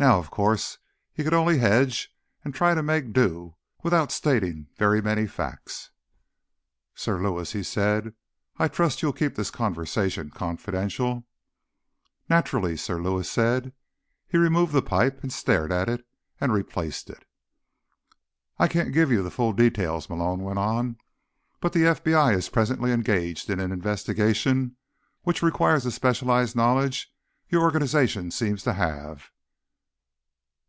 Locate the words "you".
19.10-19.24